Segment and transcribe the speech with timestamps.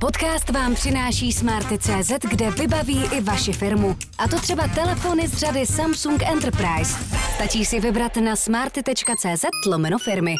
[0.00, 3.96] Podcast vám přináší Smarty.cz, kde vybaví i vaši firmu.
[4.18, 6.94] A to třeba telefony z řady Samsung Enterprise.
[7.34, 10.34] Stačí si vybrat na smarty.cz lomeno firmy.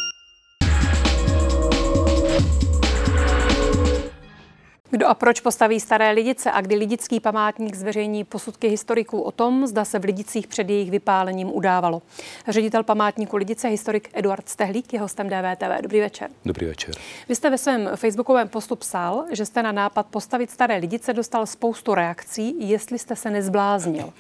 [4.91, 9.67] Kdo a proč postaví staré Lidice a kdy Lidický památník zveřejní posudky historiků o tom,
[9.67, 12.03] zda se v Lidicích před jejich vypálením udávalo.
[12.49, 15.83] Ředitel památníku Lidice, historik Eduard Stehlík, je hostem DVTV.
[15.83, 16.31] Dobrý večer.
[16.45, 16.95] Dobrý večer.
[17.29, 21.47] Vy jste ve svém facebookovém postu psal, že jste na nápad postavit staré Lidice dostal
[21.47, 24.13] spoustu reakcí, jestli jste se nezbláznil.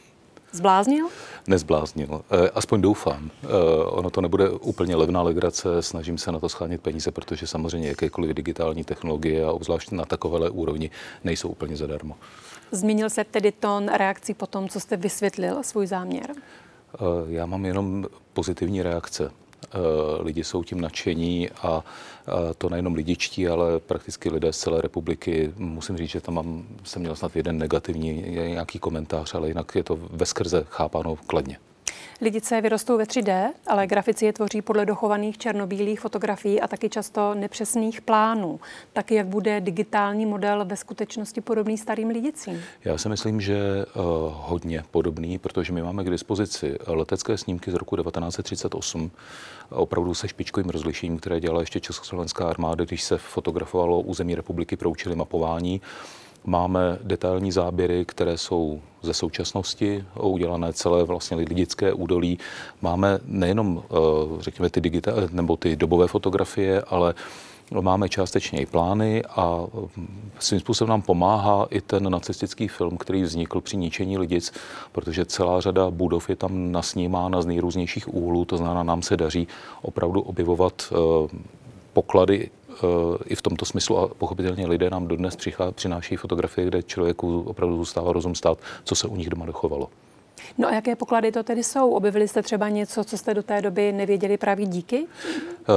[0.53, 1.09] Zbláznil?
[1.47, 2.23] Nezbláznil.
[2.31, 3.31] Eh, aspoň doufám.
[3.45, 3.47] Eh,
[3.85, 8.31] ono to nebude úplně levná legrace, snažím se na to schánit peníze, protože samozřejmě jakékoliv
[8.31, 10.91] digitální technologie a obzvlášť na takovéhle úrovni
[11.25, 12.15] nejsou úplně zadarmo.
[12.71, 16.31] Změnil se tedy tón reakcí po tom, co jste vysvětlil svůj záměr?
[16.31, 19.31] Eh, já mám jenom pozitivní reakce.
[19.73, 21.85] Eh, lidi jsou tím nadšení a
[22.59, 25.53] to nejenom lidičtí, ale prakticky lidé z celé republiky.
[25.57, 29.85] Musím říct, že tam mám, jsem měl snad jeden negativní nějaký komentář, ale jinak je
[29.85, 31.59] to veskrze chápáno kladně.
[32.21, 37.35] Lidice vyrostou ve 3D, ale grafici je tvoří podle dochovaných černobílých fotografií a taky často
[37.35, 38.61] nepřesných plánů.
[38.93, 42.63] Taky jak bude digitální model ve skutečnosti podobný starým lidicím?
[42.85, 43.57] Já si myslím, že
[43.87, 49.11] uh, hodně podobný, protože my máme k dispozici letecké snímky z roku 1938,
[49.71, 54.91] opravdu se špičkovým rozlišením, které dělala ještě Československá armáda, když se fotografovalo území republiky pro
[54.91, 55.81] účely mapování.
[56.47, 62.39] Máme detailní záběry, které jsou ze současnosti udělané celé vlastně lidické údolí.
[62.83, 63.97] Máme nejenom, eh,
[64.43, 67.15] řekněme, ty, digita- nebo ty dobové fotografie, ale
[67.81, 69.67] Máme částečně i plány a
[69.97, 74.53] mm, svým způsobem nám pomáhá i ten nacistický film, který vznikl při ničení lidic,
[74.93, 79.49] protože celá řada budov je tam nasnímána z nejrůznějších úhlů, to znamená, nám se daří
[79.83, 80.97] opravdu objevovat eh,
[81.93, 82.51] poklady
[83.27, 85.37] i v tomto smyslu a pochopitelně lidé nám dodnes
[85.71, 89.89] přináší fotografie, kde člověku opravdu zůstává rozum stát, co se u nich doma dochovalo.
[90.59, 91.91] No a jaké poklady to tedy jsou?
[91.91, 95.07] Objevili jste třeba něco, co jste do té doby nevěděli právě díky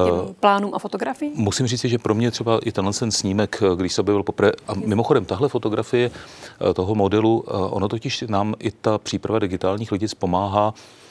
[0.05, 1.31] těm uh, plánům a fotografiím?
[1.35, 4.73] Musím říct, že pro mě třeba i tenhle ten snímek, když se objevil poprvé, a
[4.73, 10.07] mimochodem tahle fotografie eh, toho modelu, eh, ono totiž nám i ta příprava digitálních lidí
[10.19, 11.08] pomáhá Eh,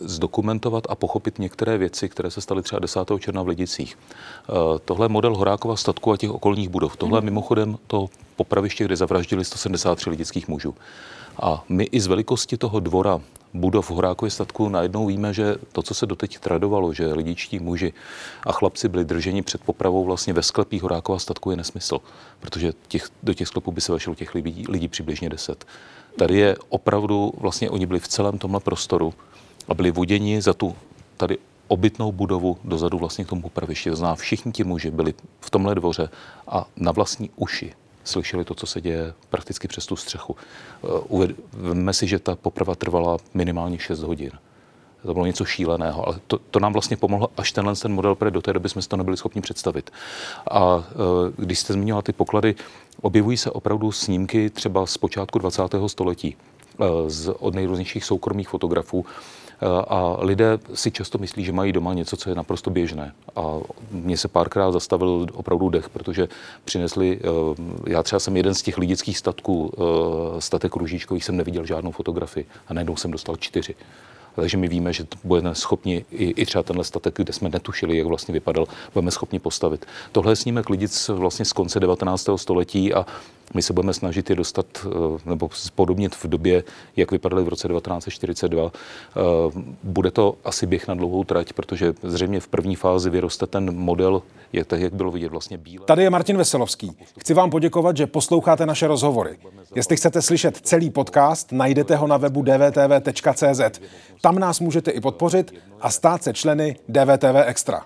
[0.00, 3.00] zdokumentovat a pochopit některé věci, které se staly třeba 10.
[3.18, 3.98] června v Lidicích.
[3.98, 4.52] Eh,
[4.84, 6.96] tohle je model Horákova statku a těch okolních budov.
[6.96, 10.74] Tohle je mimochodem to popraviště, kde zavraždili 173 lidických mužů.
[11.42, 13.20] A my i z velikosti toho dvora
[13.54, 17.92] budov Horákově statku najednou víme, že to, co se doteď tradovalo, že lidičtí muži
[18.46, 22.00] a chlapci byli drženi před popravou vlastně ve sklepích Horákova statku, je nesmysl,
[22.40, 25.64] protože těch, do těch sklepů by se vešlo těch lidí, lidí přibližně 10.
[26.18, 29.14] Tady je opravdu, vlastně oni byli v celém tomhle prostoru
[29.68, 30.76] a byli voděni za tu
[31.16, 31.38] tady
[31.68, 33.90] obytnou budovu dozadu vlastně k tomu popravišti.
[33.90, 36.08] To znamená, všichni ti muži byli v tomhle dvoře
[36.48, 37.74] a na vlastní uši
[38.08, 40.36] slyšeli to, co se děje prakticky přes tu střechu.
[40.36, 44.30] Eh, uvedme si, že ta poprava trvala minimálně 6 hodin.
[45.02, 48.30] To bylo něco šíleného, ale to, to nám vlastně pomohlo až tenhle ten model, protože
[48.30, 49.90] do té doby jsme si to nebyli schopni představit.
[50.50, 50.94] A eh,
[51.36, 52.54] když jste zmínila ty poklady,
[53.00, 55.62] objevují se opravdu snímky třeba z počátku 20.
[55.86, 56.36] století
[56.80, 59.06] eh, z, od nejrůznějších soukromých fotografů,
[59.88, 63.12] a lidé si často myslí, že mají doma něco, co je naprosto běžné.
[63.36, 63.42] A
[63.90, 66.28] mně se párkrát zastavil opravdu dech, protože
[66.64, 71.66] přinesli, eh, já třeba jsem jeden z těch lidických statků, eh, statek růžičkových, jsem neviděl
[71.66, 73.74] žádnou fotografii a najednou jsem dostal čtyři.
[74.40, 78.06] Takže my víme, že budeme schopni i, i třeba tenhle statek, kde jsme netušili, jak
[78.06, 79.86] vlastně vypadal, budeme schopni postavit.
[80.12, 82.28] Tohle je snímek lidic vlastně z konce 19.
[82.36, 83.06] století a
[83.54, 84.88] my se budeme snažit je dostat eh,
[85.26, 86.64] nebo spodobnit v době,
[86.96, 88.72] jak vypadaly v roce 1942.
[88.72, 89.20] Eh,
[89.82, 94.22] bude to asi běh na dlouhou trať, protože zřejmě v první fázi vyroste ten model,
[94.52, 95.84] je tak, jak bylo vidět vlastně bílé.
[95.86, 96.92] Tady je Martin Veselovský.
[97.18, 99.38] Chci vám poděkovat, že posloucháte naše rozhovory.
[99.74, 103.80] Jestli chcete slyšet celý podcast, najdete ho na webu dvtv.cz.
[104.28, 107.84] Tam nás můžete i podpořit a stát se členy DVTV Extra.